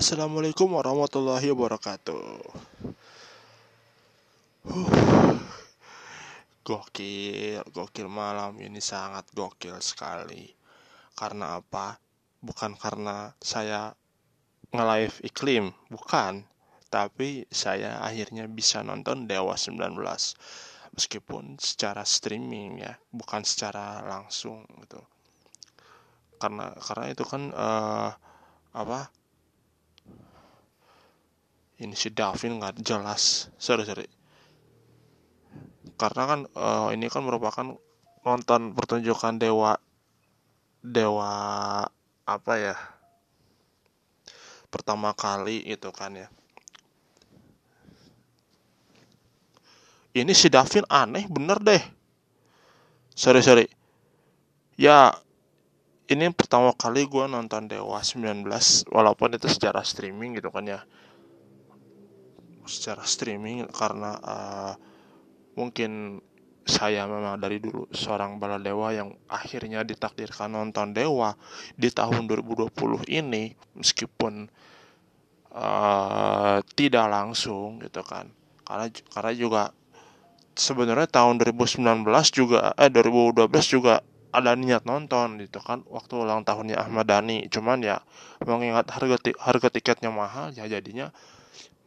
Assalamualaikum 0.00 0.80
warahmatullahi 0.80 1.52
wabarakatuh. 1.52 2.24
Huh. 4.64 4.88
Gokil, 6.64 7.60
gokil 7.68 8.08
malam 8.08 8.56
ini 8.64 8.80
sangat 8.80 9.28
gokil 9.36 9.76
sekali. 9.84 10.56
Karena 11.12 11.60
apa? 11.60 12.00
Bukan 12.40 12.80
karena 12.80 13.36
saya 13.44 13.92
nge-live 14.72 15.20
iklim, 15.20 15.68
bukan. 15.92 16.48
Tapi 16.88 17.44
saya 17.52 18.00
akhirnya 18.00 18.48
bisa 18.48 18.80
nonton 18.80 19.28
Dewa 19.28 19.52
19 19.52 20.00
meskipun 20.96 21.60
secara 21.60 22.08
streaming 22.08 22.88
ya, 22.88 22.96
bukan 23.12 23.44
secara 23.44 24.00
langsung 24.08 24.64
gitu. 24.80 25.04
Karena 26.40 26.72
karena 26.80 27.12
itu 27.12 27.24
kan 27.28 27.52
uh, 27.52 28.16
apa? 28.72 29.19
Ini 31.80 31.96
si 31.96 32.12
Davin 32.12 32.60
nggak 32.60 32.84
jelas. 32.84 33.48
Sorry 33.56 33.88
sorry. 33.88 34.04
Karena 35.96 36.22
kan 36.28 36.40
uh, 36.52 36.88
ini 36.92 37.08
kan 37.08 37.24
merupakan 37.24 37.76
nonton 38.20 38.76
pertunjukan 38.76 39.40
dewa 39.40 39.80
dewa 40.84 41.32
apa 42.28 42.52
ya 42.60 42.76
pertama 44.68 45.16
kali 45.16 45.64
itu 45.64 45.88
kan 45.88 46.20
ya. 46.20 46.28
Ini 50.12 50.32
si 50.36 50.52
Davin 50.52 50.84
aneh 50.92 51.24
bener 51.32 51.58
deh. 51.64 51.82
Sorry 53.16 53.40
sorry. 53.40 53.66
Ya 54.76 55.16
ini 56.10 56.28
pertama 56.34 56.74
kali 56.74 57.06
gue 57.06 57.24
nonton 57.30 57.70
Dewa 57.70 58.02
19 58.02 58.42
walaupun 58.90 59.38
itu 59.38 59.46
secara 59.46 59.86
streaming 59.86 60.34
gitu 60.42 60.50
kan 60.50 60.66
ya 60.66 60.82
secara 62.70 63.02
streaming 63.02 63.66
karena 63.74 64.14
uh, 64.22 64.72
mungkin 65.58 66.22
saya 66.70 67.08
memang 67.10 67.40
dari 67.42 67.58
dulu 67.58 67.90
seorang 67.90 68.38
bala 68.38 68.62
dewa 68.62 68.94
yang 68.94 69.10
akhirnya 69.26 69.82
ditakdirkan 69.82 70.54
nonton 70.54 70.94
dewa 70.94 71.34
di 71.74 71.90
tahun 71.90 72.30
2020 72.30 72.70
ini 73.10 73.58
meskipun 73.74 74.46
uh, 75.50 76.62
tidak 76.78 77.06
langsung 77.10 77.82
gitu 77.82 78.06
kan. 78.06 78.30
Karena 78.62 78.86
karena 79.10 79.32
juga 79.34 79.62
sebenarnya 80.54 81.10
tahun 81.10 81.42
2019 81.42 81.82
juga 82.30 82.70
eh 82.78 82.90
2012 82.92 83.50
juga 83.66 84.04
ada 84.30 84.54
niat 84.54 84.86
nonton 84.86 85.42
gitu 85.42 85.58
kan 85.58 85.82
waktu 85.90 86.14
ulang 86.22 86.46
tahunnya 86.46 86.78
Ahmad 86.78 87.10
Dhani. 87.10 87.50
Cuman 87.50 87.82
ya 87.82 87.98
mengingat 88.46 88.86
harga 88.94 89.18
harga 89.42 89.68
tiketnya 89.74 90.14
mahal 90.14 90.54
ya 90.54 90.70
jadinya 90.70 91.10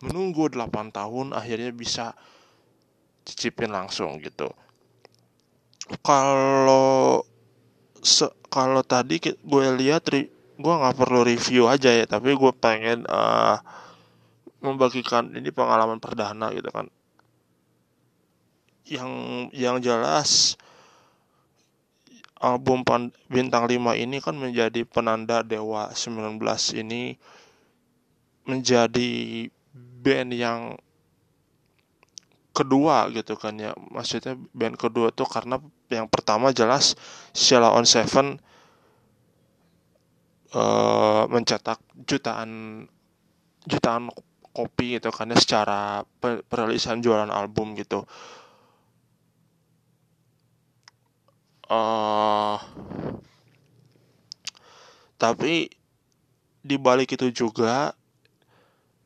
menunggu 0.03 0.51
8 0.51 0.91
tahun 0.91 1.31
akhirnya 1.31 1.71
bisa 1.71 2.11
cicipin 3.23 3.71
langsung 3.71 4.19
gitu. 4.19 4.51
Kalau 6.03 7.23
se 8.03 8.27
kalau 8.51 8.83
tadi 8.83 9.23
gue 9.23 9.65
lihat 9.79 10.11
gue 10.59 10.73
nggak 10.79 10.97
perlu 10.99 11.23
review 11.23 11.71
aja 11.71 11.89
ya 11.89 12.03
tapi 12.03 12.35
gue 12.35 12.51
pengen 12.59 13.07
uh, 13.07 13.57
membagikan 14.59 15.31
ini 15.31 15.49
pengalaman 15.55 16.03
perdana 16.03 16.51
gitu 16.51 16.67
kan. 16.67 16.91
Yang 18.83 19.11
yang 19.55 19.79
jelas 19.79 20.59
album 22.43 22.83
bintang 23.31 23.71
5 23.71 23.79
ini 23.95 24.19
kan 24.19 24.35
menjadi 24.35 24.83
penanda 24.83 25.47
Dewa 25.47 25.95
19 25.95 26.43
ini 26.75 27.15
menjadi 28.43 29.47
band 30.03 30.35
yang 30.35 30.75
kedua 32.53 33.09
gitu 33.15 33.39
kan 33.39 33.55
ya. 33.57 33.71
Maksudnya 33.73 34.35
band 34.51 34.75
kedua 34.77 35.09
tuh 35.15 35.25
karena 35.25 35.57
yang 35.89 36.11
pertama 36.11 36.51
jelas 36.51 36.94
Sheila 37.31 37.72
on 37.73 37.88
Seven 37.88 38.38
uh, 40.53 41.23
mencetak 41.31 41.81
jutaan 42.05 42.83
jutaan 43.66 44.11
kopi 44.53 45.01
gitu 45.01 45.09
kan 45.09 45.33
ya 45.33 45.38
secara 45.39 46.05
perilisan 46.22 47.01
jualan 47.01 47.31
album 47.33 47.73
gitu. 47.73 48.05
Uh, 51.73 52.59
tapi 55.17 55.73
di 56.61 56.75
balik 56.78 57.17
itu 57.17 57.33
juga 57.33 57.97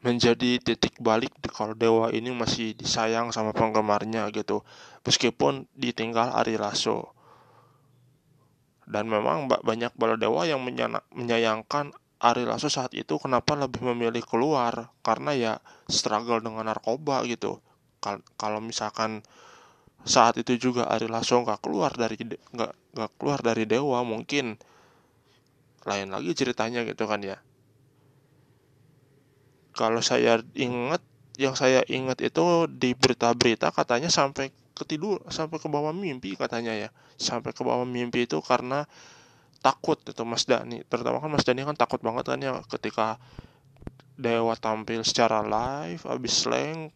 menjadi 0.05 0.61
titik 0.61 1.01
balik 1.01 1.33
kalau 1.49 1.73
Dewa 1.73 2.13
ini 2.13 2.29
masih 2.29 2.77
disayang 2.77 3.33
sama 3.33 3.49
penggemarnya 3.53 4.29
gitu. 4.29 4.61
Meskipun 5.01 5.65
ditinggal 5.73 6.33
Ari 6.37 6.59
Lasso. 6.59 7.17
Dan 8.87 9.09
memang 9.09 9.49
banyak 9.49 9.91
bala 9.97 10.15
Dewa 10.15 10.47
yang 10.47 10.63
menyayangkan 11.11 11.91
Ari 12.17 12.45
Lasso 12.45 12.69
saat 12.69 12.93
itu 12.93 13.17
kenapa 13.17 13.57
lebih 13.57 13.83
memilih 13.93 14.21
keluar? 14.25 14.93
Karena 15.01 15.33
ya 15.33 15.53
struggle 15.89 16.41
dengan 16.41 16.69
narkoba 16.69 17.25
gitu. 17.25 17.59
Kalau 18.37 18.61
misalkan 18.61 19.25
saat 20.07 20.39
itu 20.39 20.55
juga 20.55 20.87
Ari 20.87 21.11
Lasso 21.11 21.41
nggak 21.41 21.59
keluar 21.59 21.91
dari 21.91 22.15
nggak 22.21 22.73
nggak 22.95 23.11
keluar 23.19 23.43
dari 23.43 23.67
Dewa 23.67 24.05
mungkin 24.07 24.55
lain 25.83 26.07
lagi 26.11 26.31
ceritanya 26.31 26.83
gitu 26.87 27.03
kan 27.07 27.19
ya 27.23 27.39
kalau 29.77 30.01
saya 30.01 30.41
ingat 30.57 31.05
yang 31.37 31.53
saya 31.53 31.85
ingat 31.85 32.17
itu 32.25 32.65
di 32.65 32.97
berita-berita 32.97 33.69
katanya 33.69 34.09
sampai 34.09 34.49
ketidur 34.73 35.21
sampai 35.29 35.61
ke 35.61 35.69
bawah 35.69 35.93
mimpi 35.93 36.33
katanya 36.33 36.73
ya. 36.73 36.89
Sampai 37.21 37.53
ke 37.53 37.61
bawah 37.61 37.85
mimpi 37.85 38.25
itu 38.25 38.41
karena 38.41 38.89
takut 39.61 40.01
itu 40.01 40.23
Mas 40.25 40.45
Dani 40.49 40.81
terutama 40.85 41.21
kan 41.21 41.29
Mas 41.29 41.45
Dani 41.45 41.65
kan 41.65 41.77
takut 41.77 42.01
banget 42.01 42.25
kan 42.29 42.41
ya 42.41 42.57
ketika 42.65 43.21
Dewa 44.17 44.57
tampil 44.57 45.05
secara 45.05 45.45
live 45.45 46.01
abis 46.09 46.45
slang 46.45 46.89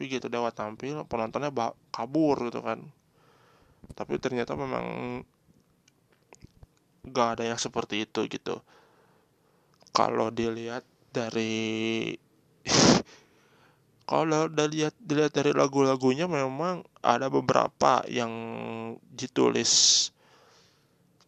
begitu 0.00 0.32
Dewa 0.32 0.48
tampil 0.48 1.04
penontonnya 1.04 1.52
kabur 1.92 2.48
gitu 2.48 2.64
kan. 2.64 2.80
Tapi 3.92 4.16
ternyata 4.16 4.56
memang 4.56 5.20
gak 7.04 7.38
ada 7.38 7.44
yang 7.52 7.60
seperti 7.60 8.08
itu 8.08 8.24
gitu. 8.32 8.64
Kalau 9.92 10.32
dilihat 10.32 10.82
dari 11.14 12.10
kalau 14.10 14.50
dilihat 14.50 14.98
dilihat 14.98 15.30
dari 15.30 15.54
lagu-lagunya 15.54 16.26
memang 16.26 16.82
ada 16.98 17.30
beberapa 17.30 18.02
yang 18.10 18.32
ditulis 19.14 20.10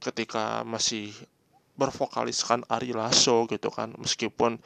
ketika 0.02 0.66
masih 0.66 1.14
bervokaliskan 1.78 2.64
Ari 2.66 2.90
Lasso 2.96 3.46
gitu 3.46 3.70
kan. 3.70 3.94
Meskipun 4.00 4.58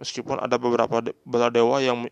meskipun 0.00 0.36
ada 0.40 0.56
beberapa 0.56 1.04
bela 1.28 1.48
dewa 1.52 1.82
yang 1.82 2.06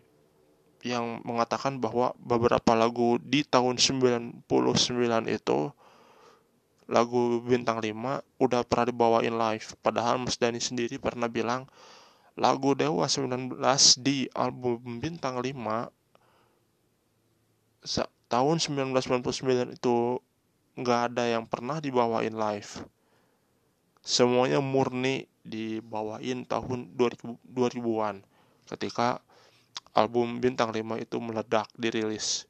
yang 0.85 1.19
mengatakan 1.27 1.81
bahwa 1.81 2.15
beberapa 2.19 2.71
lagu 2.71 3.19
di 3.19 3.43
tahun 3.43 3.77
99 3.77 4.47
itu 5.27 5.59
lagu 6.89 7.37
bintang 7.45 7.77
5 7.77 8.41
udah 8.41 8.65
pernah 8.65 8.89
dibawain 8.89 9.37
live. 9.37 9.77
Padahal 9.85 10.17
Mas 10.17 10.41
Dani 10.41 10.57
sendiri 10.57 10.97
pernah 10.97 11.29
bilang 11.29 11.69
lagu 12.33 12.73
Dewa 12.73 13.05
19 13.05 13.61
di 14.01 14.25
album 14.33 14.97
bintang 14.97 15.37
5 15.37 15.53
tahun 18.29 18.57
1999 18.57 19.77
itu 19.77 20.17
nggak 20.81 20.99
ada 21.13 21.23
yang 21.29 21.45
pernah 21.45 21.77
dibawain 21.77 22.33
live. 22.33 22.81
Semuanya 24.01 24.57
murni 24.57 25.29
dibawain 25.45 26.41
tahun 26.49 26.97
2000, 26.97 27.37
2000-an 27.53 28.25
ketika 28.73 29.21
album 29.93 30.41
bintang 30.41 30.73
5 30.73 31.05
itu 31.05 31.17
meledak 31.21 31.69
dirilis. 31.77 32.49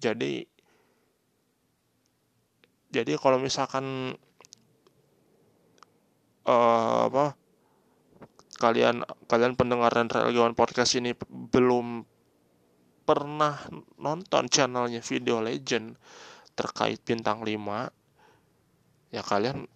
Jadi 0.00 0.48
jadi 2.90 3.18
kalau 3.18 3.38
misalkan 3.42 4.14
uh, 6.46 7.00
apa 7.10 7.34
kalian 8.56 9.04
kalian 9.28 9.52
pendengar 9.58 9.92
dan 9.92 10.08
relawan 10.08 10.56
podcast 10.56 10.96
ini 10.96 11.12
belum 11.28 12.06
pernah 13.06 13.60
nonton 14.00 14.48
channelnya 14.50 15.04
Video 15.04 15.38
Legend 15.44 15.94
terkait 16.56 16.98
bintang 17.04 17.44
5 17.44 19.12
ya 19.12 19.22
kalian 19.22 19.68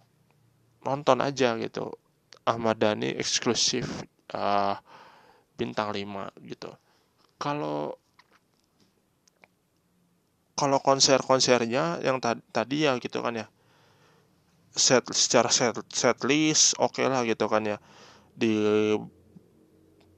nonton 0.81 1.17
aja 1.21 1.55
gitu. 1.61 1.93
Ahmad 2.41 2.81
Dhani 2.81 3.13
eksklusif 3.21 3.85
uh, 4.33 4.75
bintang 5.53 5.93
5 5.93 6.33
gitu. 6.49 6.73
Kalau 7.37 8.00
kalau 10.61 10.77
konser-konsernya 10.77 12.05
yang 12.05 12.21
tadi 12.53 12.85
ya 12.85 12.93
gitu 13.01 13.25
kan 13.25 13.33
ya. 13.33 13.49
Set 14.77 15.09
secara 15.09 15.49
set 15.49 15.73
set 15.89 16.21
list 16.21 16.77
oke 16.77 17.01
okay 17.01 17.09
lah 17.09 17.25
gitu 17.25 17.49
kan 17.49 17.65
ya. 17.65 17.81
Di 18.37 18.53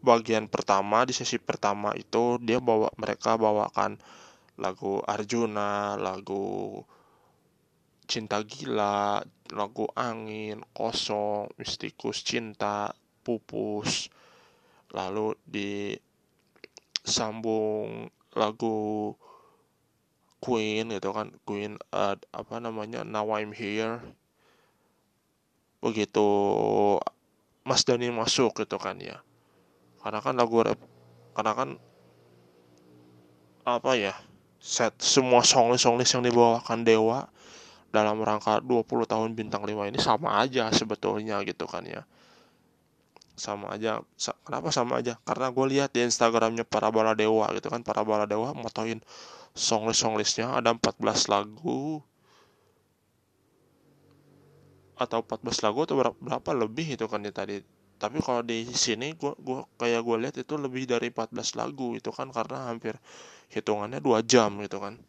bagian 0.04 0.51
pertama 0.51 1.07
di 1.07 1.16
sesi 1.16 1.40
pertama 1.40 1.95
itu 1.95 2.36
dia 2.44 2.60
bawa 2.60 2.92
mereka 3.00 3.40
bawakan 3.40 3.95
lagu 4.60 5.00
Arjuna 5.07 5.95
lagu 5.95 6.84
Cinta 8.04 8.44
Gila 8.44 9.24
lagu 9.56 9.88
Angin 9.96 10.60
Kosong 10.75 11.48
Mistikus 11.56 12.19
Cinta 12.28 12.92
Pupus. 13.24 14.12
Lalu 14.92 15.39
disambung 17.07 18.12
lagu 18.36 19.16
Queen 20.44 20.92
gitu 20.92 21.16
kan 21.16 21.31
Queen 21.48 21.80
uh, 21.95 22.19
apa 22.36 22.60
namanya 22.60 23.07
Now 23.07 23.31
I'm 23.31 23.56
Here. 23.56 24.04
Begitu 25.80 26.28
Mas 27.63 27.88
Dani 27.88 28.12
masuk 28.12 28.51
gitu 28.60 28.75
kan 28.75 29.00
ya. 29.00 29.24
Karena 30.04 30.19
kan 30.19 30.36
lagu 30.36 30.60
rap 30.60 30.75
karena 31.31 31.56
kan 31.56 31.69
apa 33.63 33.95
ya 33.95 34.12
set 34.60 35.00
semua 35.00 35.40
songlist 35.48 35.88
songlist 35.88 36.12
yang 36.12 36.28
dibawakan 36.28 36.84
Dewa 36.84 37.31
dalam 37.96 38.19
rangka 38.19 38.60
20 38.60 38.84
tahun 39.07 39.31
bintang 39.39 39.63
5 39.63 39.88
ini 39.88 40.00
sama 40.04 40.44
aja 40.44 40.68
sebetulnya 40.75 41.39
gitu 41.48 41.63
kan 41.72 41.88
ya. 41.88 42.04
Sama 43.39 43.72
aja 43.72 44.04
sa 44.19 44.36
kenapa 44.44 44.75
sama 44.75 45.00
aja? 45.00 45.16
Karena 45.24 45.56
gue 45.56 45.66
lihat 45.72 45.96
di 45.96 46.04
instagramnya 46.04 46.68
para 46.68 46.92
bala 46.92 47.16
dewa 47.16 47.48
gitu 47.56 47.72
kan 47.72 47.81
para 47.81 48.04
bala 48.04 48.28
dewa 48.28 48.51
motoin 48.54 49.00
songlist 49.54 50.02
songlistnya 50.02 50.50
ada 50.50 50.74
14 50.74 51.30
lagu. 51.30 52.02
Atau 54.98 55.26
14 55.26 55.66
lagu 55.66 55.80
atau 55.86 55.96
berapa, 55.98 56.52
lebih 56.54 56.98
itu 56.98 57.06
kan 57.06 57.26
ya 57.26 57.34
tadi. 57.34 57.62
Tapi 58.02 58.20
kalau 58.20 58.44
di 58.44 58.68
sini 58.74 59.16
gua 59.16 59.38
gua 59.40 59.64
kayak 59.80 60.02
gue 60.04 60.18
lihat 60.28 60.36
itu 60.42 60.54
lebih 60.60 60.84
dari 60.90 61.08
14 61.14 61.56
lagu 61.56 61.96
itu 61.96 62.12
kan 62.12 62.28
karena 62.36 62.68
hampir 62.68 63.00
hitungannya 63.54 64.04
dua 64.04 64.20
jam 64.26 64.60
gitu 64.60 64.82
kan. 64.82 65.00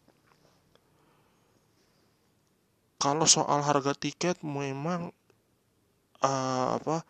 Kalau 3.02 3.26
soal 3.28 3.60
harga 3.66 3.92
tiket 3.92 4.40
memang 4.46 5.12
uh, 6.24 6.66
apa 6.80 7.04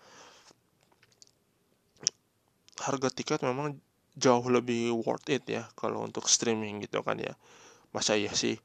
harga 2.83 3.09
tiket 3.15 3.41
memang 3.47 3.79
jauh 4.15 4.47
lebih 4.47 4.95
worth 4.95 5.27
it 5.31 5.45
ya 5.51 5.67
kalau 5.75 6.07
untuk 6.07 6.31
streaming 6.31 6.83
gitu 6.83 7.03
kan 7.03 7.19
ya. 7.19 7.35
Masa 7.91 8.15
iya 8.19 8.35
sih 8.35 8.59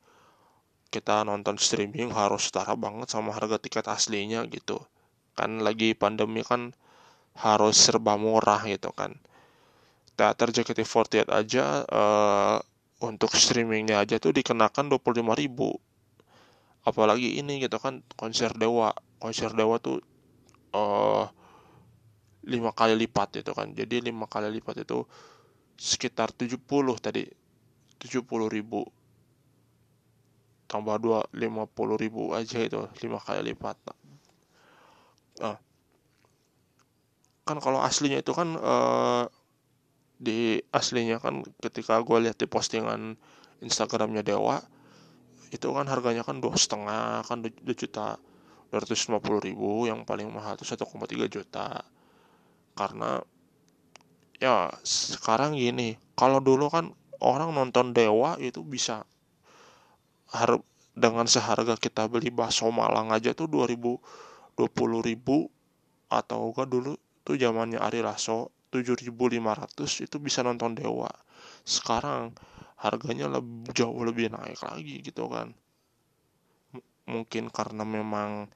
kita 0.89 1.21
nonton 1.21 1.61
streaming 1.61 2.09
harus 2.09 2.49
setara 2.49 2.73
banget 2.73 3.13
sama 3.13 3.33
harga 3.33 3.61
tiket 3.61 3.85
aslinya 3.85 4.45
gitu. 4.49 4.81
Kan 5.37 5.61
lagi 5.61 5.93
pandemi 5.93 6.41
kan 6.41 6.73
harus 7.37 7.77
serba 7.77 8.17
murah 8.17 8.65
gitu 8.65 8.89
kan. 8.93 9.17
Teater 10.17 10.51
JKT48 10.51 11.29
aja 11.31 11.85
uh, 11.87 12.57
untuk 12.99 13.31
streamingnya 13.31 14.03
aja 14.03 14.19
tuh 14.19 14.35
dikenakan 14.35 14.91
25 14.91 15.23
ribu. 15.39 15.77
Apalagi 16.83 17.37
ini 17.39 17.61
gitu 17.61 17.77
kan 17.77 18.01
konser 18.17 18.51
dewa. 18.57 18.91
Konser 19.21 19.53
dewa 19.55 19.79
tuh 19.79 20.01
uh, 20.75 21.29
lima 22.49 22.73
kali 22.73 22.97
lipat 22.97 23.45
itu 23.45 23.51
kan. 23.53 23.71
Jadi 23.71 24.09
lima 24.09 24.25
kali 24.25 24.49
lipat 24.51 24.83
itu 24.83 25.05
sekitar 25.79 26.35
70 26.35 26.59
tadi. 26.99 27.23
70 28.03 28.27
ribu. 28.51 28.83
Tambah 30.69 31.01
dua 31.01 31.25
lima 31.33 31.65
puluh 31.65 31.97
ribu 31.97 32.29
aja 32.35 32.61
itu 32.61 32.77
lima 33.01 33.17
kali 33.17 33.41
lipat. 33.41 33.73
Nah 35.41 35.57
kan 37.49 37.57
kalau 37.57 37.81
aslinya 37.81 38.21
itu 38.21 38.29
kan 38.37 38.53
uh, 38.53 39.25
di 40.21 40.61
aslinya 40.69 41.17
kan 41.17 41.41
ketika 41.57 41.97
gue 42.05 42.29
lihat 42.29 42.37
di 42.37 42.45
postingan 42.45 43.17
Instagramnya 43.65 44.21
Dewa 44.21 44.61
itu 45.49 45.65
kan 45.73 45.89
harganya 45.89 46.21
kan 46.21 46.37
dua 46.37 46.53
setengah 46.53 47.25
kan 47.25 47.41
dua 47.41 47.73
juta 47.73 48.21
dua 48.69 48.77
ratus 48.85 49.09
lima 49.09 49.17
puluh 49.17 49.41
ribu 49.41 49.89
yang 49.89 50.05
paling 50.05 50.29
mahal 50.29 50.53
itu 50.53 50.69
satu 50.69 50.85
koma 50.85 51.09
tiga 51.09 51.25
juta. 51.25 51.81
Karena 52.77 53.17
ya 54.39 54.71
sekarang 54.83 55.55
gini 55.55 55.99
kalau 56.15 56.39
dulu 56.39 56.71
kan 56.71 56.95
orang 57.19 57.51
nonton 57.51 57.91
Dewa 57.91 58.39
itu 58.39 58.63
bisa 58.63 59.03
har 60.31 60.59
dengan 60.95 61.27
seharga 61.27 61.75
kita 61.79 62.07
beli 62.07 62.31
bakso 62.31 62.67
Malang 62.71 63.11
aja 63.11 63.35
tuh 63.35 63.47
dua 63.47 63.67
ribu 63.67 63.99
dua 64.55 64.67
puluh 64.71 65.03
ribu 65.03 65.47
atau 66.11 66.49
enggak 66.51 66.67
dulu 66.67 66.97
tuh 67.23 67.37
zamannya 67.37 67.77
Ari 67.77 68.01
Lasso 68.01 68.49
7500 68.69 70.05
itu 70.05 70.17
bisa 70.21 70.45
nonton 70.45 70.77
Dewa. 70.77 71.09
Sekarang 71.65 72.33
harganya 72.77 73.29
lebih, 73.29 73.73
jauh 73.73 74.01
lebih 74.05 74.29
naik 74.29 74.61
lagi 74.61 75.01
gitu 75.01 75.29
kan. 75.29 75.53
M 76.73 76.81
mungkin 77.09 77.49
karena 77.49 77.81
memang 77.81 78.49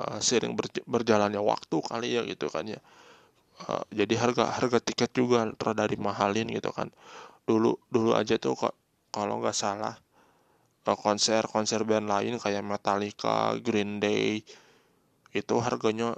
uh, 0.00 0.18
sering 0.20 0.54
berj 0.56 0.84
berjalannya 0.84 1.40
waktu 1.40 1.76
kali 1.80 2.08
ya 2.16 2.22
gitu 2.24 2.48
kan 2.52 2.68
ya. 2.68 2.80
Uh, 3.66 3.82
jadi 3.88 4.14
harga 4.20 4.52
harga 4.52 4.78
tiket 4.84 5.16
juga 5.16 5.48
rada 5.56 5.84
dimahalin 5.88 6.48
gitu 6.52 6.70
kan. 6.72 6.92
Dulu 7.48 7.80
dulu 7.88 8.12
aja 8.12 8.36
tuh 8.36 8.56
kok 8.56 8.74
kalau 9.12 9.40
nggak 9.40 9.56
salah 9.56 9.96
uh, 10.86 10.96
konser 10.98 11.44
konser 11.48 11.82
band 11.82 12.06
lain 12.06 12.38
kayak 12.38 12.62
Metallica 12.62 13.56
Green 13.60 13.98
Day 13.98 14.44
itu 15.34 15.54
harganya 15.60 16.16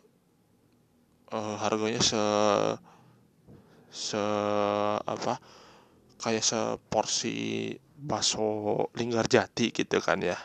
uh, 1.32 1.56
harganya 1.58 2.02
se 2.02 2.22
se 3.88 4.25
apa 5.02 5.40
kayak 6.20 6.44
seporsi 6.44 7.72
bakso 7.98 8.90
linggar 8.94 9.26
jati 9.26 9.72
gitu 9.75 9.98
kan 9.98 10.22
ya 10.22 10.38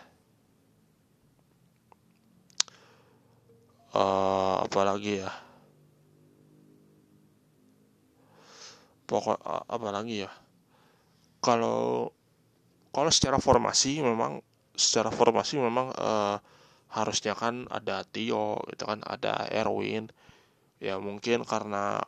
uh, 3.93 4.65
apalagi 4.65 5.23
ya? 5.23 5.31
Pokok 9.05 9.39
uh, 9.39 9.63
apalagi 9.69 10.25
ya? 10.25 10.31
Kalau 11.43 12.09
kalau 12.93 13.09
secara 13.09 13.37
formasi 13.37 14.01
memang 14.01 14.41
secara 14.73 15.13
formasi 15.13 15.61
memang 15.61 15.93
uh, 15.93 16.37
harusnya 16.93 17.33
kan 17.33 17.65
ada 17.73 18.05
Tio 18.05 18.61
gitu 18.73 18.83
kan 18.85 19.01
ada 19.05 19.49
Erwin. 19.49 20.09
Ya 20.81 20.99
mungkin 20.99 21.47
karena 21.47 22.01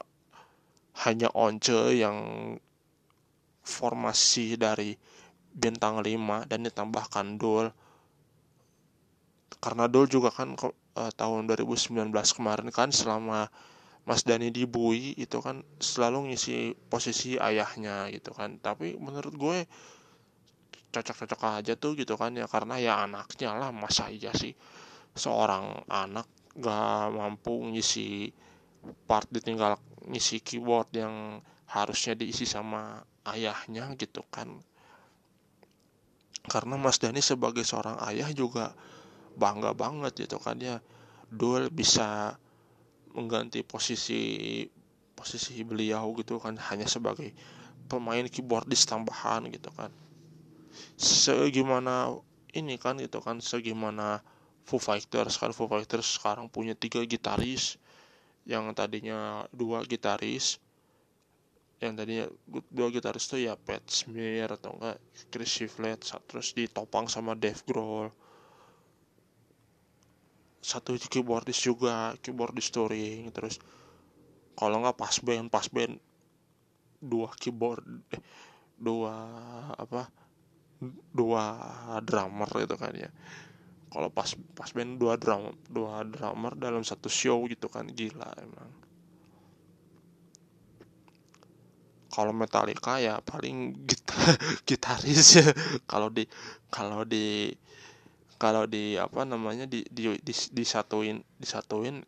hanya 1.05 1.31
Once 1.33 1.73
yang 1.95 2.17
formasi 3.65 4.55
dari 4.55 4.93
bintang 5.55 6.03
5 6.03 6.51
dan 6.51 6.59
ditambahkan 6.67 7.39
Dul 7.39 7.71
karena 9.63 9.89
Dul 9.89 10.05
juga 10.05 10.29
kan 10.29 10.53
uh, 10.95 11.11
tahun 11.13 11.47
2019 11.51 12.11
kemarin 12.11 12.67
kan 12.71 12.89
selama 12.89 13.51
Mas 14.05 14.21
Dani 14.21 14.53
di 14.53 14.69
Bui 14.69 15.17
itu 15.17 15.41
kan 15.41 15.65
selalu 15.81 16.31
ngisi 16.33 16.77
posisi 16.89 17.41
ayahnya 17.41 18.07
gitu 18.13 18.31
kan. 18.37 18.61
Tapi 18.61 18.95
menurut 19.01 19.33
gue 19.33 19.57
cocok-cocok 20.93 21.41
aja 21.59 21.73
tuh 21.75 21.97
gitu 21.99 22.15
kan 22.15 22.31
ya 22.37 22.47
karena 22.47 22.79
ya 22.79 23.03
anaknya 23.03 23.51
lah 23.51 23.75
masa 23.75 24.07
iya 24.07 24.31
sih 24.31 24.55
seorang 25.11 25.83
anak 25.91 26.23
gak 26.55 27.11
mampu 27.11 27.51
ngisi 27.75 28.31
part 29.09 29.27
ditinggal 29.27 29.75
ngisi 30.07 30.39
keyboard 30.39 30.87
yang 30.95 31.43
harusnya 31.67 32.13
diisi 32.15 32.45
sama 32.45 33.01
ayahnya 33.25 33.91
gitu 33.97 34.21
kan. 34.29 34.61
Karena 36.45 36.77
Mas 36.77 37.01
Dani 37.01 37.25
sebagai 37.25 37.65
seorang 37.65 37.97
ayah 38.05 38.29
juga 38.31 38.77
bangga 39.35 39.75
banget 39.75 40.27
gitu 40.27 40.39
kan 40.41 40.57
ya. 40.59 40.79
Dul 41.29 41.69
bisa 41.71 42.39
mengganti 43.15 43.63
posisi 43.63 44.63
posisi 45.15 45.63
beliau 45.63 46.11
gitu 46.19 46.37
kan 46.37 46.59
hanya 46.71 46.85
sebagai 46.85 47.31
pemain 47.87 48.27
keyboardis 48.27 48.83
tambahan 48.83 49.47
gitu 49.51 49.71
kan. 49.75 49.91
Segimana 50.99 52.15
ini 52.51 52.75
kan 52.75 52.99
gitu 52.99 53.23
kan 53.23 53.39
segimana 53.39 54.19
Foo 54.67 54.81
Fighters 54.81 55.39
kan. 55.39 55.55
Foo 55.55 55.71
Fighters 55.71 56.19
sekarang 56.19 56.51
punya 56.51 56.75
tiga 56.75 57.03
gitaris 57.07 57.79
yang 58.45 58.69
tadinya 58.77 59.49
dua 59.49 59.81
gitaris 59.83 60.61
yang 61.81 61.97
tadinya 61.97 62.29
dua 62.71 62.87
gitaris 62.93 63.27
tuh 63.27 63.41
ya 63.41 63.57
Pat 63.59 63.83
Smear 63.89 64.55
atau 64.55 64.77
enggak 64.79 64.97
Chris 65.27 65.51
Shiflett 65.51 66.07
terus 66.29 66.55
ditopang 66.55 67.09
sama 67.11 67.35
Dave 67.35 67.59
Grohl 67.67 68.13
satu 70.71 70.97
keyboardis 71.13 71.59
juga 71.67 72.17
keyboardis 72.23 72.73
touring 72.73 73.29
terus 73.35 73.55
kalau 74.59 74.81
nggak 74.81 74.97
pas 74.97 75.15
band 75.25 75.47
pas 75.53 75.67
band 75.69 75.93
dua 77.11 77.29
keyboard 77.37 77.85
eh, 78.15 78.21
dua 78.75 79.13
apa 79.77 80.09
dua 81.13 81.43
drummer 82.03 82.49
gitu 82.63 82.75
kan 82.75 82.93
ya. 82.95 83.09
Kalau 83.91 84.09
pas 84.11 84.27
pas 84.57 84.69
band 84.75 84.99
dua 84.99 85.15
drum 85.15 85.55
dua 85.71 86.03
drummer 86.03 86.53
dalam 86.57 86.83
satu 86.83 87.07
show 87.07 87.45
gitu 87.47 87.71
kan 87.71 87.87
gila 87.87 88.27
emang. 88.41 88.71
Kalau 92.11 92.31
Metallica 92.31 92.95
ya 92.99 93.19
paling 93.19 93.75
gitar, 93.87 94.35
gitaris 94.67 95.39
ya. 95.39 95.47
Kalau 95.87 96.07
di 96.11 96.23
kalau 96.71 97.03
di 97.03 97.51
kalau 98.35 98.67
di 98.67 98.99
apa 98.99 99.23
namanya 99.23 99.63
di 99.63 99.87
di, 99.87 100.11
di 100.19 100.33
disatuin 100.33 101.23
disatuin 101.39 102.03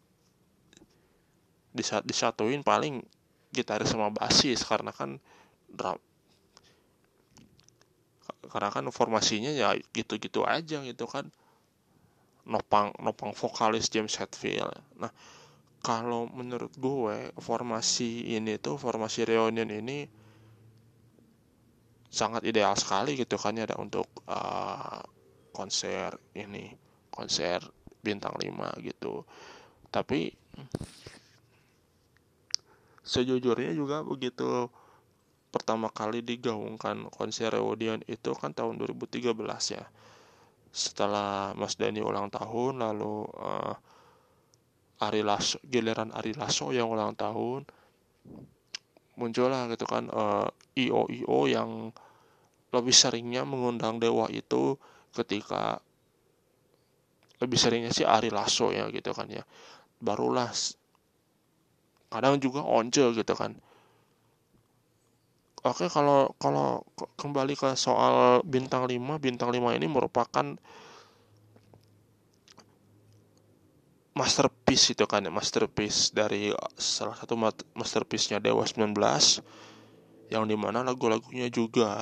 disat, 1.72 2.04
disatuin 2.04 2.66
paling 2.66 3.06
gitaris 3.54 3.94
sama 3.94 4.12
basis 4.12 4.66
karena 4.66 4.92
kan 4.92 5.22
drum. 5.72 6.00
Karena 8.48 8.72
kan 8.72 8.88
formasinya 8.92 9.52
ya 9.52 9.76
gitu-gitu 9.96 10.44
aja 10.44 10.84
gitu 10.84 11.06
kan. 11.08 11.32
Nopang 12.48 12.96
nopang 13.04 13.36
vokalis 13.36 13.92
James 13.92 14.16
Hetfield. 14.16 14.72
Nah 15.00 15.12
kalau 15.84 16.28
menurut 16.28 16.74
gue 16.76 17.32
formasi 17.40 18.36
ini 18.36 18.60
tuh 18.60 18.76
formasi 18.76 19.24
reunion 19.24 19.70
ini 19.70 20.08
sangat 22.08 22.44
ideal 22.48 22.74
sekali 22.74 23.20
gitu 23.20 23.36
kan 23.36 23.56
ya 23.56 23.68
untuk 23.78 24.08
uh, 24.26 25.04
konser 25.58 26.14
ini 26.38 26.70
konser 27.10 27.66
bintang 28.06 28.38
5 28.38 28.78
gitu. 28.86 29.26
Tapi 29.90 30.30
sejujurnya 33.02 33.74
juga 33.74 34.06
begitu 34.06 34.70
pertama 35.50 35.90
kali 35.90 36.22
digaungkan 36.22 37.10
konser 37.10 37.50
reunion 37.58 37.98
itu 38.06 38.38
kan 38.38 38.54
tahun 38.54 38.78
2013 38.78 39.34
ya. 39.74 39.86
Setelah 40.70 41.58
Mas 41.58 41.74
Dani 41.74 42.06
ulang 42.06 42.30
tahun 42.30 42.86
lalu 42.86 43.26
uh, 43.42 43.74
Ari 45.02 45.26
Lasso 45.26 45.58
giliran 45.66 46.14
Ari 46.14 46.38
Lasso 46.38 46.70
yang 46.70 46.94
ulang 46.94 47.18
tahun 47.18 47.66
muncullah 49.18 49.66
gitu 49.74 49.90
kan 49.90 50.14
uh, 50.14 50.46
eh, 50.78 50.90
IO 50.94 51.10
IO 51.10 51.50
yang 51.50 51.90
lebih 52.70 52.94
seringnya 52.94 53.42
mengundang 53.42 53.98
dewa 53.98 54.30
itu 54.30 54.78
ketika 55.24 55.82
lebih 57.38 57.58
seringnya 57.58 57.94
sih 57.94 58.06
Ari 58.06 58.34
Lasso 58.34 58.70
ya 58.74 58.90
gitu 58.90 59.14
kan 59.14 59.30
ya. 59.30 59.46
Barulah 60.02 60.50
kadang 62.14 62.38
juga 62.38 62.62
Once 62.64 63.02
gitu 63.14 63.34
kan. 63.34 63.58
Oke 65.66 65.90
kalau 65.90 66.32
kalau 66.40 66.86
kembali 67.20 67.58
ke 67.58 67.76
soal 67.76 68.40
bintang 68.46 68.88
5 68.88 69.20
bintang 69.20 69.50
5 69.52 69.76
ini 69.76 69.88
merupakan 69.90 70.56
masterpiece 74.18 74.98
itu 74.98 75.06
kan 75.06 75.22
ya 75.22 75.30
masterpiece 75.30 76.10
dari 76.10 76.50
salah 76.74 77.14
satu 77.14 77.38
masterpiece-nya 77.78 78.42
Dewa 78.42 78.66
19 78.66 78.98
yang 80.34 80.50
di 80.50 80.58
mana 80.58 80.82
lagu-lagunya 80.82 81.48
juga 81.54 81.94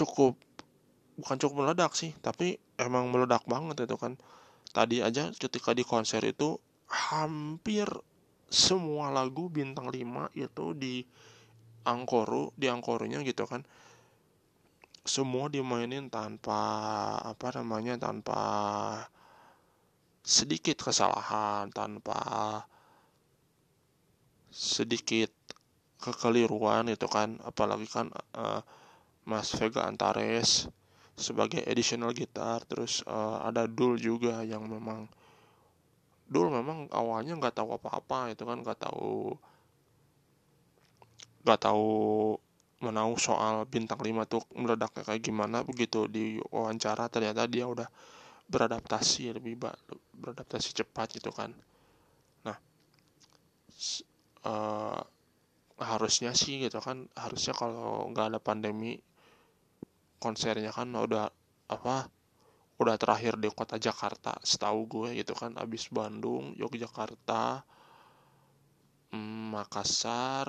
cukup 0.00 0.40
bukan 1.20 1.36
cukup 1.36 1.54
meledak 1.64 1.92
sih 1.92 2.16
tapi 2.24 2.56
emang 2.80 3.12
meledak 3.12 3.44
banget 3.44 3.84
itu 3.84 3.96
kan. 4.00 4.16
Tadi 4.70 5.02
aja 5.04 5.28
ketika 5.34 5.76
di 5.76 5.84
konser 5.84 6.24
itu 6.24 6.56
hampir 6.88 7.86
semua 8.50 9.12
lagu 9.12 9.46
bintang 9.52 9.92
5 9.92 10.32
itu 10.34 10.64
di 10.74 11.04
angkoru 11.84 12.54
di 12.56 12.66
angkorunya 12.72 13.20
gitu 13.22 13.44
kan. 13.44 13.62
Semua 15.04 15.52
dimainin 15.52 16.08
tanpa 16.08 16.60
apa 17.20 17.48
namanya 17.60 17.98
tanpa 18.00 18.40
sedikit 20.20 20.76
kesalahan 20.86 21.72
tanpa 21.72 22.20
sedikit 24.52 25.32
kekeliruan 26.00 26.88
itu 26.88 27.06
kan. 27.10 27.38
Apalagi 27.42 27.86
kan 27.90 28.12
uh, 28.36 28.60
Mas 29.28 29.52
Vega 29.56 29.84
Antares 29.84 30.68
sebagai 31.18 31.60
additional 31.68 32.16
gitar 32.16 32.64
terus 32.64 33.04
uh, 33.04 33.44
ada 33.44 33.68
Dul 33.68 34.00
juga 34.00 34.40
yang 34.40 34.64
memang 34.64 35.04
Dul 36.30 36.48
memang 36.48 36.86
awalnya 36.94 37.34
nggak 37.36 37.58
tahu 37.58 37.76
apa-apa 37.76 38.32
itu 38.32 38.46
kan 38.46 38.62
nggak 38.62 38.80
tahu 38.86 39.34
nggak 41.44 41.60
tahu 41.60 41.88
menau 42.80 43.12
soal 43.20 43.68
bintang 43.68 44.00
5 44.00 44.24
tuh 44.24 44.42
meledaknya 44.56 45.04
kayak 45.04 45.20
gimana 45.20 45.60
begitu 45.60 46.08
di 46.08 46.40
wawancara. 46.48 47.12
Ternyata 47.12 47.44
dia 47.44 47.68
udah 47.68 47.88
beradaptasi 48.48 49.36
lebih 49.36 49.60
beradaptasi 50.16 50.72
cepat 50.72 51.20
gitu 51.20 51.28
kan. 51.30 51.52
Nah 52.48 52.56
uh, 54.48 55.00
harusnya 55.80 56.32
sih 56.36 56.60
gitu 56.60 56.80
kan 56.80 57.08
harusnya 57.16 57.56
kalau 57.56 58.08
nggak 58.12 58.36
ada 58.36 58.40
pandemi 58.40 59.00
konsernya 60.24 60.70
kan 60.78 60.88
udah 61.06 61.26
apa 61.76 61.96
udah 62.80 62.96
terakhir 63.02 63.34
di 63.42 63.48
kota 63.52 63.76
Jakarta 63.86 64.32
setahu 64.50 64.80
gue 64.88 65.08
gitu 65.20 65.32
kan 65.36 65.52
abis 65.60 65.84
Bandung 65.96 66.44
Yogyakarta 66.56 67.44
mm, 69.12 69.42
Makassar 69.54 70.46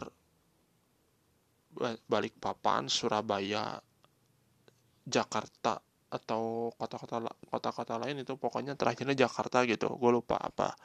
Balikpapan 2.11 2.83
Surabaya 2.91 3.79
Jakarta 5.07 5.73
atau 6.11 6.69
kota-kota 6.75 7.17
kota-kota 7.47 7.95
lain 8.03 8.21
itu 8.23 8.33
pokoknya 8.35 8.75
terakhirnya 8.75 9.15
Jakarta 9.15 9.63
gitu. 9.65 9.87
Gue 9.95 10.11
lupa 10.11 10.35
apa 10.39 10.75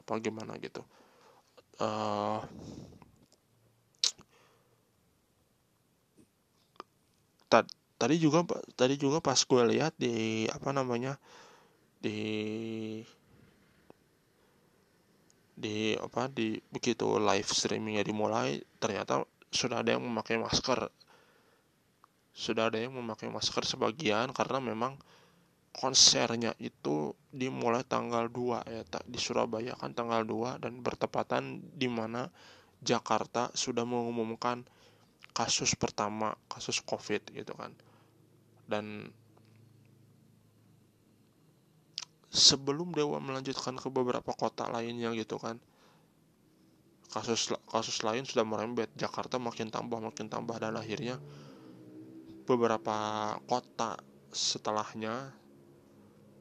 apa 0.00 0.12
gimana 0.18 0.58
gitu. 0.58 0.82
Uh, 1.80 2.42
tad, 7.48 7.66
tadi 8.00 8.16
juga 8.16 8.40
tadi 8.72 8.96
juga 8.96 9.20
pas 9.20 9.36
gue 9.36 9.62
lihat 9.76 9.92
di 10.00 10.48
apa 10.48 10.72
namanya 10.72 11.20
di 12.00 12.16
di 15.52 15.92
apa 16.00 16.32
di 16.32 16.56
begitu 16.72 17.20
live 17.20 17.50
streamingnya 17.52 18.00
dimulai 18.00 18.56
ternyata 18.80 19.20
sudah 19.52 19.84
ada 19.84 19.92
yang 19.92 20.08
memakai 20.08 20.40
masker 20.40 20.88
sudah 22.32 22.72
ada 22.72 22.80
yang 22.80 22.96
memakai 22.96 23.28
masker 23.28 23.68
sebagian 23.68 24.32
karena 24.32 24.64
memang 24.64 24.96
konsernya 25.76 26.56
itu 26.56 27.12
dimulai 27.28 27.84
tanggal 27.84 28.32
2 28.32 28.64
ya 28.64 28.82
di 29.04 29.18
Surabaya 29.20 29.76
kan 29.76 29.92
tanggal 29.92 30.24
2 30.24 30.56
dan 30.64 30.80
bertepatan 30.80 31.60
di 31.76 31.86
mana 31.92 32.32
Jakarta 32.80 33.52
sudah 33.52 33.84
mengumumkan 33.84 34.64
kasus 35.36 35.76
pertama 35.76 36.32
kasus 36.48 36.80
Covid 36.80 37.28
gitu 37.36 37.52
kan. 37.54 37.70
Dan 38.70 39.10
sebelum 42.30 42.94
Dewa 42.94 43.18
melanjutkan 43.18 43.74
ke 43.74 43.90
beberapa 43.90 44.30
kota 44.30 44.70
lainnya 44.70 45.10
gitu 45.18 45.36
kan. 45.42 45.58
Kasus 47.10 47.50
kasus 47.66 48.06
lain 48.06 48.22
sudah 48.22 48.46
merembet 48.46 48.86
Jakarta 48.94 49.42
makin 49.42 49.66
tambah 49.66 49.98
makin 49.98 50.30
tambah 50.30 50.54
dan 50.62 50.78
akhirnya 50.78 51.18
beberapa 52.46 53.34
kota 53.50 53.98
setelahnya 54.30 55.34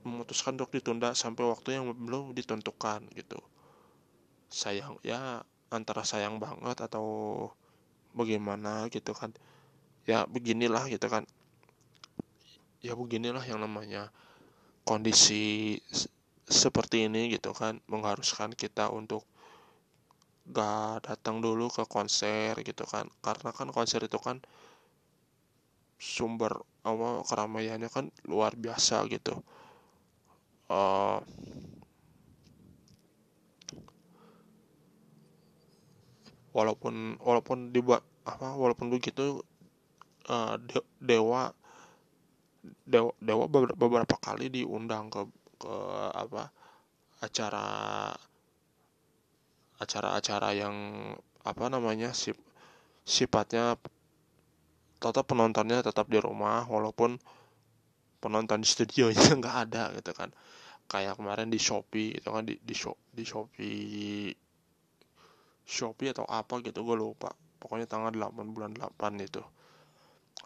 memutuskan 0.06 0.56
untuk 0.56 0.72
ditunda 0.74 1.12
sampai 1.18 1.44
waktu 1.50 1.82
yang 1.82 1.90
belum 1.92 2.38
ditentukan 2.38 3.10
gitu 3.18 3.42
sayang 4.50 4.98
ya 5.06 5.46
antara 5.70 6.02
sayang 6.02 6.42
banget 6.42 6.82
atau 6.82 7.06
bagaimana 8.18 8.90
gitu 8.90 9.14
kan 9.14 9.30
ya 10.10 10.26
beginilah 10.26 10.90
gitu 10.90 11.06
kan 11.06 11.30
ya 12.80 12.96
beginilah 12.96 13.44
yang 13.44 13.60
namanya 13.60 14.08
kondisi 14.88 15.78
seperti 16.50 17.06
ini 17.06 17.30
gitu 17.30 17.54
kan 17.54 17.78
mengharuskan 17.86 18.56
kita 18.58 18.90
untuk 18.90 19.22
gak 20.50 21.06
datang 21.06 21.46
dulu 21.46 21.70
ke 21.70 21.86
konser 21.86 22.58
gitu 22.66 22.84
kan. 22.90 23.06
Karena 23.22 23.54
kan 23.54 23.70
konser 23.70 24.02
itu 24.02 24.18
kan 24.18 24.42
sumber 26.00 26.64
apa 26.82 27.22
keramaiannya 27.28 27.90
kan 27.92 28.10
luar 28.26 28.56
biasa 28.58 29.06
gitu. 29.12 29.38
Uh, 30.70 31.22
walaupun 36.54 37.18
walaupun 37.22 37.70
dibuat 37.74 38.02
apa 38.26 38.54
walaupun 38.54 38.90
begitu 38.90 39.42
uh, 40.30 40.56
de, 40.58 40.82
dewa 41.02 41.54
dewa 42.84 43.16
dewa 43.24 43.46
beberapa 43.76 44.16
kali 44.20 44.52
diundang 44.52 45.08
ke 45.08 45.24
ke 45.60 45.76
apa 46.16 46.52
acara 47.20 47.68
acara-acara 49.80 50.50
yang 50.56 50.76
apa 51.48 51.66
namanya 51.72 52.12
sip, 52.12 52.36
sifatnya 53.08 53.80
tetap 55.00 55.24
penontonnya 55.24 55.80
tetap 55.80 56.12
di 56.12 56.20
rumah 56.20 56.68
walaupun 56.68 57.16
penonton 58.20 58.60
di 58.60 58.68
studio 58.68 59.08
nya 59.08 59.32
nggak 59.40 59.58
ada 59.68 59.84
gitu 59.96 60.12
kan. 60.12 60.30
Kayak 60.90 61.16
kemarin 61.22 61.48
di 61.48 61.62
Shopee 61.62 62.18
itu 62.18 62.28
kan 62.28 62.44
di 62.44 62.60
di, 62.60 62.76
shop, 62.76 62.98
di 63.14 63.24
Shopee 63.24 64.34
Shopee 65.64 66.12
atau 66.12 66.26
apa 66.28 66.60
gitu 66.66 66.84
gue 66.84 66.98
lupa. 66.98 67.32
Pokoknya 67.60 67.88
tanggal 67.88 68.12
8 68.12 68.56
bulan 68.56 68.74
8 68.76 69.22
itu. 69.22 69.44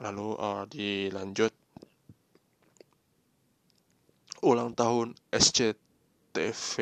Lalu 0.03 0.27
uh, 0.35 0.63
dilanjut 0.67 1.53
ulang 4.43 4.75
tahun 4.75 5.15
SCTV 5.31 6.73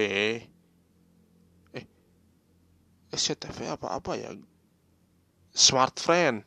eh 1.78 1.86
SCTV 3.14 3.78
apa 3.78 3.88
apa 3.94 4.12
ya? 4.18 4.34
Smart 5.54 6.00
Friend. 6.00 6.42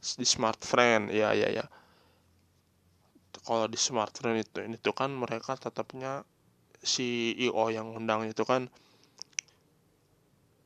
Di 0.00 0.26
Smart 0.26 0.62
Friend 0.62 1.10
ya 1.12 1.36
ya 1.36 1.52
ya. 1.52 1.66
Kalau 3.44 3.68
di 3.68 3.78
Smart 3.78 4.14
Friend 4.16 4.40
itu 4.40 4.58
ini 4.64 4.80
tuh 4.80 4.94
kan 4.96 5.12
mereka 5.12 5.54
tetapnya 5.54 6.24
CEO 6.82 7.62
yang 7.70 7.94
undang 7.94 8.26
itu 8.26 8.42
kan 8.46 8.70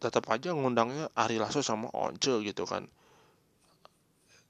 tetap 0.01 0.29
aja 0.33 0.57
ngundangnya 0.57 1.13
Ari 1.13 1.37
Lasso 1.37 1.61
sama 1.61 1.93
Once 1.93 2.41
gitu 2.41 2.65
kan. 2.65 2.89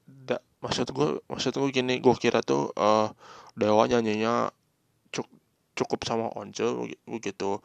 Da, 0.07 0.39
maksud 0.59 0.91
gue 0.91 1.23
maksud 1.31 1.55
gue 1.55 1.69
gini 1.71 1.99
gue 2.03 2.15
kira 2.19 2.43
tuh 2.43 2.71
uh, 2.75 3.11
Dewa 3.55 3.87
nyanyinya 3.87 4.51
cukup 5.81 6.05
sama 6.05 6.29
Once 6.37 6.61
begitu 7.09 7.57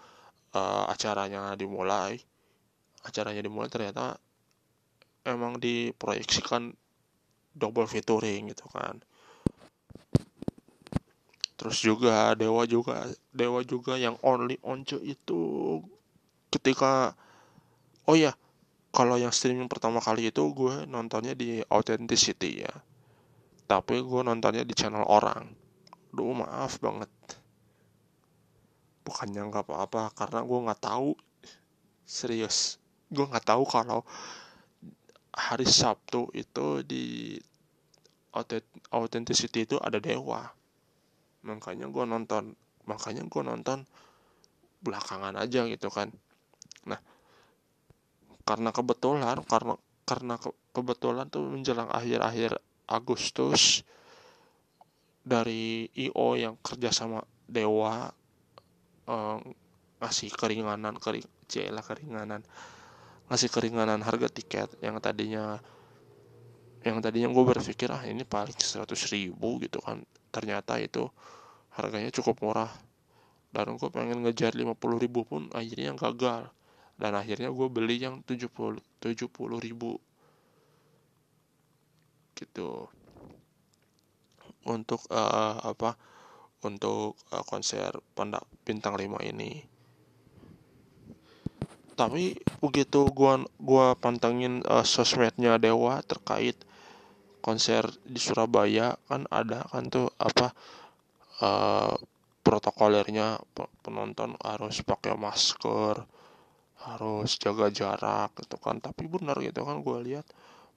uh, 0.57 0.85
acaranya 0.89 1.53
dimulai. 1.53 2.17
Acaranya 3.05 3.45
dimulai 3.45 3.69
ternyata 3.69 4.17
emang 5.29 5.61
diproyeksikan 5.61 6.73
double 7.53 7.85
featuring 7.87 8.51
gitu 8.51 8.65
kan. 8.73 8.99
Terus 11.57 11.79
juga 11.81 12.37
Dewa 12.37 12.69
juga 12.69 13.09
Dewa 13.33 13.65
juga 13.65 13.97
yang 13.97 14.21
only 14.21 14.61
once 14.61 14.97
itu 15.01 15.41
ketika 16.53 17.17
oh 18.07 18.17
ya 18.17 18.37
kalau 18.93 19.21
yang 19.21 19.33
streaming 19.33 19.69
pertama 19.69 20.01
kali 20.01 20.33
itu 20.33 20.41
gue 20.53 20.89
nontonnya 20.89 21.33
di 21.37 21.61
Authenticity 21.69 22.65
ya. 22.65 22.75
Tapi 23.67 23.99
gue 23.99 24.21
nontonnya 24.23 24.63
di 24.63 24.73
channel 24.77 25.05
orang. 25.05 25.49
Duh 26.13 26.33
maaf 26.33 26.81
banget 26.81 27.11
bukannya 29.07 29.47
nggak 29.47 29.71
apa-apa 29.71 30.11
karena 30.19 30.43
gue 30.43 30.59
nggak 30.67 30.83
tahu. 30.83 31.15
Serius 32.03 32.83
gue 33.07 33.23
nggak 33.23 33.47
tahu 33.47 33.63
kalau 33.71 34.03
hari 35.31 35.69
Sabtu 35.69 36.27
itu 36.35 36.83
di 36.83 37.39
Authenticity 38.91 39.65
itu 39.65 39.77
ada 39.79 40.03
dewa. 40.03 40.51
Makanya 41.47 41.87
gue 41.87 42.05
nonton 42.05 42.59
makanya 42.85 43.23
gue 43.25 43.43
nonton 43.47 43.87
belakangan 44.83 45.39
aja 45.39 45.65
gitu 45.71 45.89
kan. 45.89 46.11
Nah 46.91 46.99
karena 48.43 48.71
kebetulan 48.75 49.39
karena 49.47 49.75
karena 50.07 50.35
ke, 50.39 50.51
kebetulan 50.75 51.27
tuh 51.31 51.47
menjelang 51.47 51.91
akhir-akhir 51.91 52.59
Agustus 52.87 53.83
dari 55.27 55.91
IO 55.99 56.39
yang 56.39 56.55
kerja 56.63 56.95
sama 56.95 57.27
Dewa 57.51 58.15
eh, 59.07 59.39
ngasih 60.03 60.31
keringanan 60.35 60.95
kering 61.01 61.27
cila 61.49 61.83
keringanan. 61.83 62.43
Ngasih 63.27 63.51
keringanan 63.51 64.01
harga 64.07 64.29
tiket 64.31 64.71
yang 64.85 65.01
tadinya 65.03 65.59
yang 66.87 67.03
tadinya 67.03 67.27
gue 67.35 67.45
berpikir 67.45 67.91
ah 67.91 68.07
ini 68.07 68.23
paling 68.23 68.55
100 68.55 68.87
ribu 69.11 69.59
gitu 69.59 69.83
kan. 69.83 70.07
Ternyata 70.31 70.79
itu 70.79 71.11
harganya 71.75 72.11
cukup 72.15 72.39
murah. 72.45 72.71
Dan 73.51 73.75
gue 73.81 73.91
pengen 73.91 74.23
ngejar 74.23 74.55
50 74.55 74.77
ribu 75.03 75.27
pun 75.27 75.51
akhirnya 75.51 75.97
gagal. 75.99 76.47
Dan 76.95 77.13
akhirnya 77.19 77.51
gue 77.51 77.67
beli 77.67 77.99
yang 78.05 78.23
70 78.23 78.79
70 79.03 79.67
ribu. 79.67 79.99
Gitu. 82.39 82.71
Untuk 84.67 85.03
uh, 85.11 85.59
apa 85.63 85.99
untuk 86.67 87.15
uh, 87.31 87.45
konser 87.47 87.95
pendak 88.19 88.43
bintang 88.67 88.99
5 88.99 89.07
ini. 89.23 89.63
Tapi 91.97 92.37
begitu 92.61 93.09
gua 93.15 93.41
gua 93.57 93.97
pantengin 93.97 94.61
uh, 94.69 94.85
sosmednya 94.85 95.57
Dewa 95.57 96.05
terkait 96.05 96.59
konser 97.41 97.87
di 98.05 98.21
Surabaya 98.21 98.99
kan 99.09 99.25
ada 99.33 99.65
kan 99.71 99.89
tuh 99.89 100.11
apa 100.19 100.53
uh, 101.41 101.95
protokolernya 102.45 103.41
penonton 103.81 104.37
harus 104.45 104.83
pakai 104.85 105.17
masker 105.17 106.05
harus 106.85 107.31
jaga 107.41 107.73
jarak 107.73 108.37
gitu 108.45 108.61
kan. 108.61 108.83
Tapi 108.83 109.09
benar 109.09 109.41
gitu 109.41 109.65
kan 109.65 109.81
gue 109.81 109.99
lihat 110.05 110.27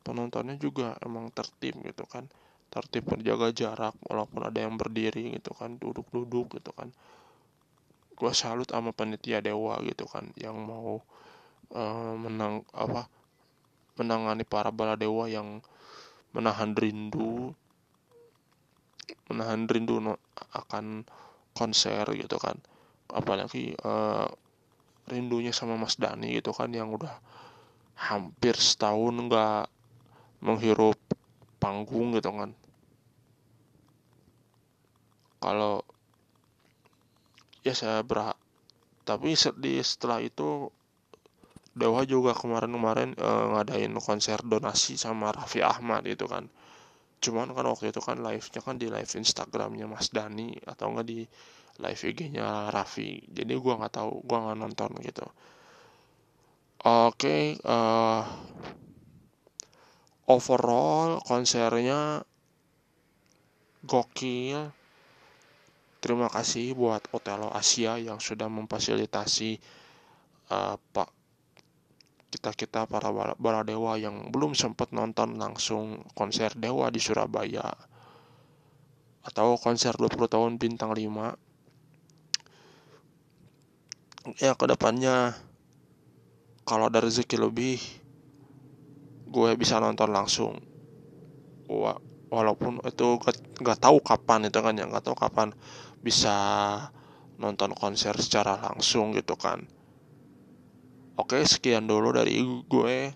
penontonnya 0.08 0.56
juga 0.56 0.96
emang 1.04 1.28
tertib 1.36 1.76
gitu 1.84 2.08
kan 2.08 2.32
tertib 2.70 3.10
menjaga 3.10 3.50
jarak 3.50 3.98
walaupun 4.06 4.46
ada 4.46 4.62
yang 4.62 4.78
berdiri 4.78 5.34
gitu 5.36 5.52
kan 5.58 5.76
duduk-duduk 5.82 6.62
gitu 6.62 6.72
kan. 6.74 6.94
Gue 8.14 8.32
salut 8.38 8.70
sama 8.70 8.94
panitia 8.94 9.42
dewa 9.42 9.82
gitu 9.82 10.06
kan 10.06 10.30
yang 10.38 10.56
mau 10.62 11.02
uh, 11.74 12.14
menang 12.16 12.62
apa 12.72 13.10
menangani 13.98 14.46
para 14.46 14.70
bala 14.70 14.94
dewa 14.94 15.26
yang 15.26 15.66
menahan 16.32 16.78
rindu. 16.78 17.52
Menahan 19.26 19.66
rindu 19.66 19.98
no, 19.98 20.22
akan 20.54 21.04
konser 21.58 22.06
gitu 22.14 22.38
kan. 22.38 22.56
Apalagi 23.10 23.74
uh, 23.82 24.30
rindunya 25.10 25.50
sama 25.50 25.74
Mas 25.74 25.98
Dani 25.98 26.38
gitu 26.38 26.54
kan 26.54 26.70
yang 26.70 26.94
udah 26.94 27.18
hampir 27.98 28.56
setahun 28.56 29.12
nggak 29.12 29.66
menghirup 30.40 30.96
panggung 31.60 32.16
gitu 32.16 32.32
kan. 32.34 32.52
Kalau 35.40 35.84
ya 37.64 37.76
saya 37.76 38.00
berhak 38.04 38.40
tapi 39.04 39.34
di 39.60 39.82
setelah 39.82 40.22
itu 40.24 40.70
Dewa 41.80 42.02
juga 42.04 42.36
kemarin-kemarin 42.36 43.16
e, 43.16 43.30
ngadain 43.56 43.94
konser 44.04 44.42
donasi 44.44 45.00
sama 45.00 45.32
Raffi 45.32 45.64
Ahmad 45.64 46.04
itu 46.10 46.28
kan. 46.28 46.50
Cuman 47.24 47.56
kan 47.56 47.66
waktu 47.72 47.94
itu 47.94 48.02
kan 48.04 48.20
live-nya 48.20 48.60
kan 48.60 48.76
di 48.76 48.88
live 48.92 49.14
Instagramnya 49.16 49.86
Mas 49.88 50.12
Dani 50.12 50.60
atau 50.66 50.92
enggak 50.92 51.08
di 51.08 51.20
live 51.80 52.02
IG-nya 52.04 52.74
Raffi. 52.74 53.24
Jadi 53.32 53.54
gua 53.64 53.80
nggak 53.80 53.94
tahu 53.96 54.12
gua 54.28 54.38
nggak 54.50 54.58
nonton 54.60 54.92
gitu. 55.08 55.26
Oke 56.84 57.16
okay, 57.16 57.44
uh, 57.64 57.72
eh, 57.72 58.24
overall 60.30 61.18
konsernya 61.26 62.22
gokil. 63.84 64.70
Terima 66.00 66.32
kasih 66.32 66.78
buat 66.80 67.04
Otelo 67.12 67.52
Asia 67.52 68.00
yang 68.00 68.24
sudah 68.24 68.48
memfasilitasi 68.48 69.60
uh, 70.48 70.80
Pak 70.80 71.10
kita-kita 72.30 72.86
para 72.86 73.10
bala 73.36 73.66
dewa 73.66 73.98
yang 73.98 74.30
belum 74.30 74.54
sempat 74.54 74.94
nonton 74.94 75.42
langsung 75.42 76.06
konser 76.14 76.54
dewa 76.56 76.94
di 76.94 77.02
Surabaya. 77.02 77.66
Atau 79.26 79.58
konser 79.60 79.98
20 79.98 80.30
tahun 80.30 80.56
bintang 80.62 80.94
5 80.96 81.50
ya 84.38 84.54
ke 84.54 84.66
depannya 84.70 85.34
kalau 86.70 86.86
ada 86.86 87.02
rezeki 87.02 87.50
lebih 87.50 87.82
gue 89.30 89.52
bisa 89.56 89.78
nonton 89.78 90.10
langsung. 90.10 90.58
Walaupun 92.30 92.82
itu 92.86 93.08
gak, 93.62 93.80
tahu 93.82 94.02
kapan 94.02 94.50
itu 94.50 94.60
kan 94.62 94.74
ya 94.74 94.86
gak 94.90 95.06
tahu 95.06 95.18
kapan 95.18 95.54
bisa 96.02 96.36
nonton 97.38 97.74
konser 97.78 98.18
secara 98.18 98.58
langsung 98.60 99.14
gitu 99.14 99.38
kan. 99.38 99.66
Oke 101.18 101.46
sekian 101.46 101.86
dulu 101.86 102.14
dari 102.14 102.42
gue. 102.66 103.14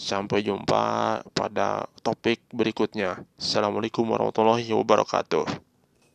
Sampai 0.00 0.40
jumpa 0.40 1.20
pada 1.36 1.84
topik 2.00 2.40
berikutnya. 2.56 3.20
Assalamualaikum 3.36 4.08
warahmatullahi 4.08 4.72
wabarakatuh 4.72 5.69